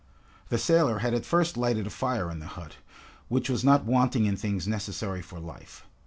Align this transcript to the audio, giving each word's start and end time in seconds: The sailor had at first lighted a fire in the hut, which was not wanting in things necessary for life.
The 0.49 0.57
sailor 0.57 0.97
had 0.97 1.13
at 1.13 1.27
first 1.27 1.55
lighted 1.57 1.85
a 1.85 1.91
fire 1.91 2.31
in 2.31 2.39
the 2.39 2.47
hut, 2.47 2.77
which 3.27 3.51
was 3.51 3.63
not 3.63 3.85
wanting 3.85 4.25
in 4.25 4.35
things 4.35 4.67
necessary 4.67 5.21
for 5.21 5.39
life. 5.39 5.85